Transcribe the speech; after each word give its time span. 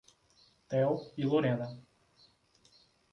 Theo 0.67 1.13
e 1.15 1.21
Lorena 1.23 1.67